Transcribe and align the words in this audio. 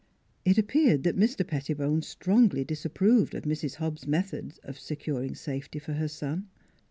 It 0.43 0.57
appeared 0.57 1.03
that 1.03 1.15
Mr. 1.15 1.45
Pettibone 1.45 2.01
strongly 2.01 2.63
disapproved 2.65 3.35
of 3.35 3.43
Mrs. 3.43 3.75
Hobbs' 3.75 4.07
methods 4.07 4.57
of 4.63 4.79
securing 4.79 5.35
safety 5.35 5.77
for 5.77 5.93
her 5.93 6.07
son. 6.07 6.47